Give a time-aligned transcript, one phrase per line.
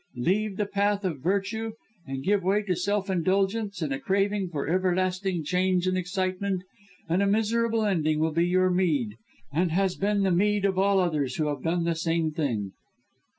[0.15, 1.73] Leave the path of virtue,
[2.07, 6.63] and give way to self indulgence and a craving for everlasting change and excitement,
[7.07, 9.13] and a miserable ending will be your mead
[9.53, 12.71] and has been the mead of all others who have done the same thing."